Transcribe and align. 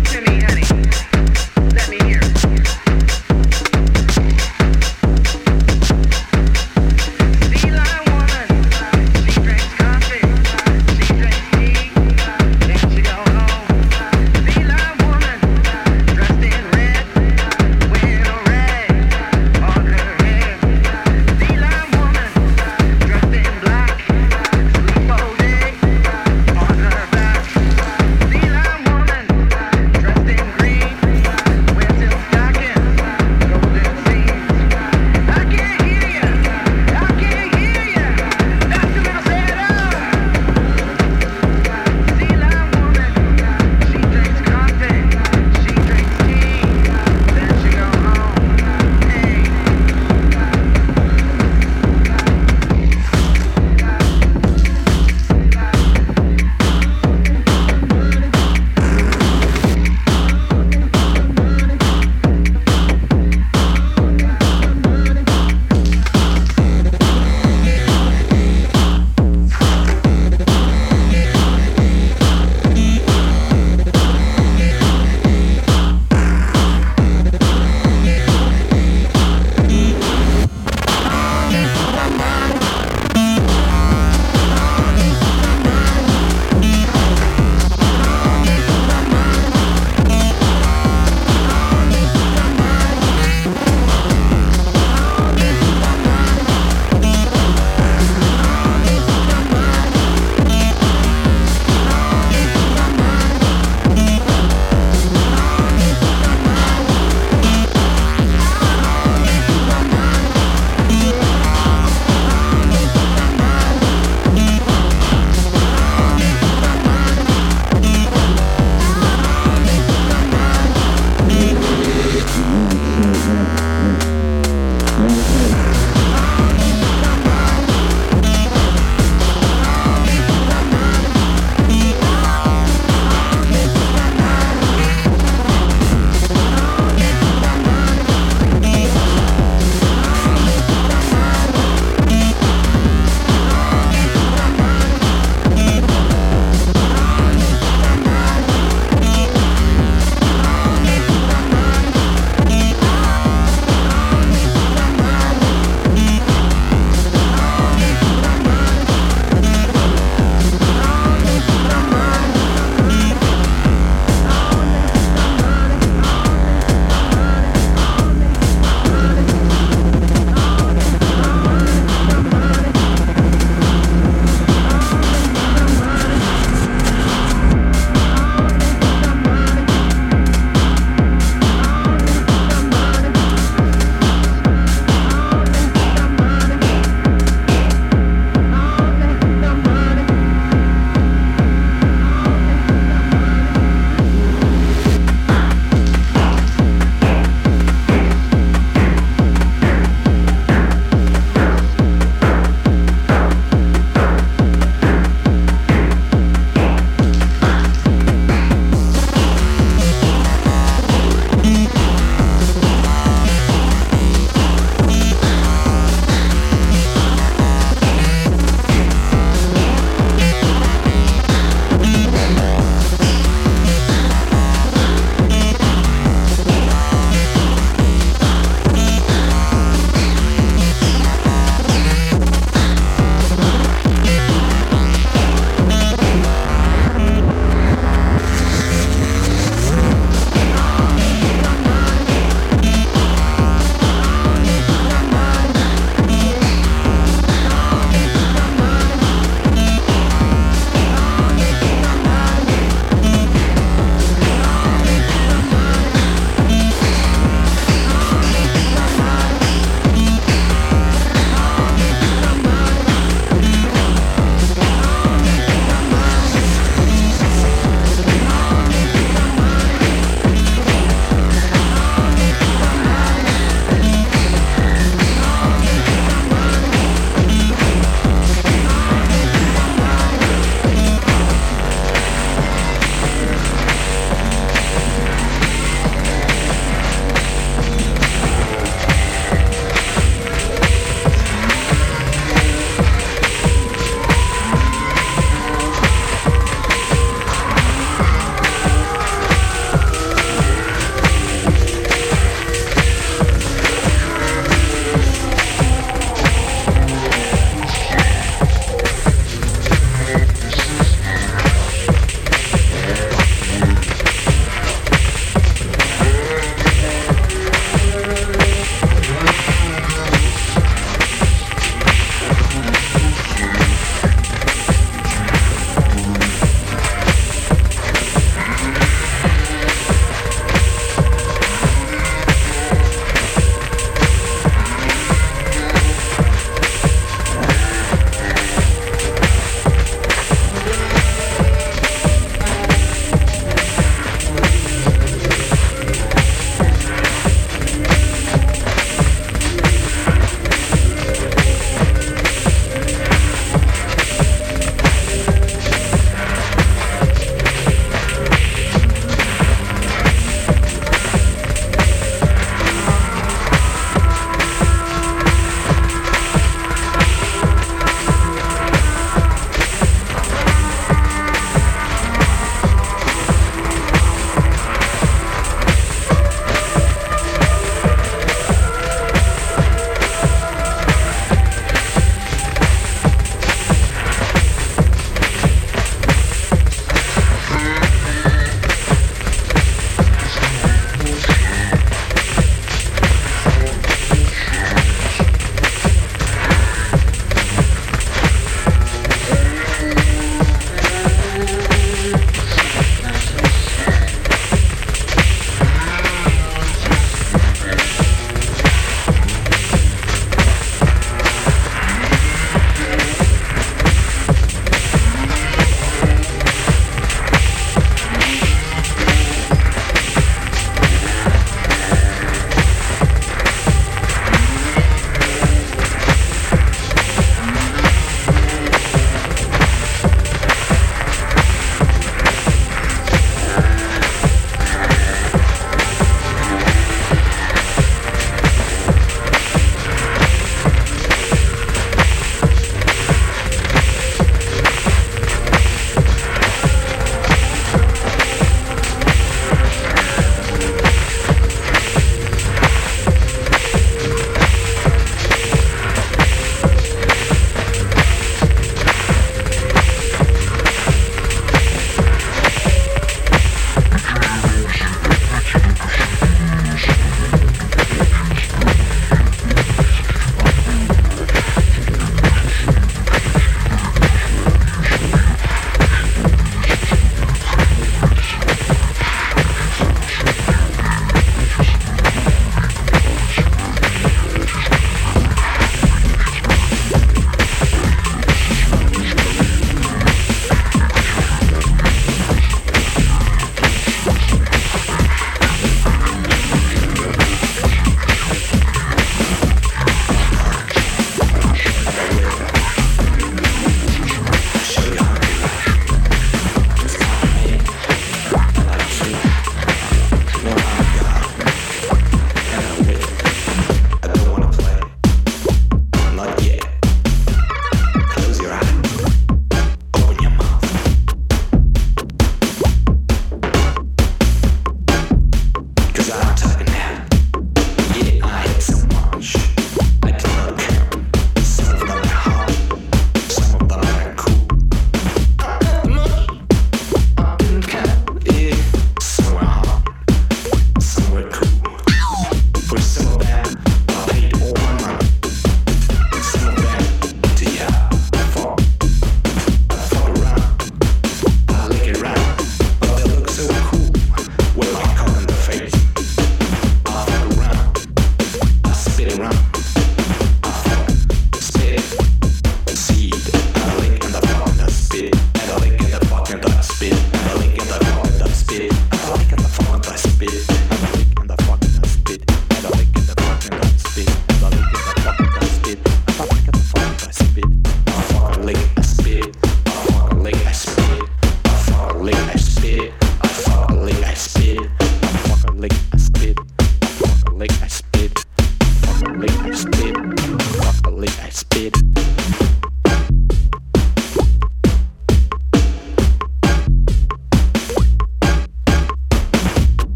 Jimmy. 0.00 0.33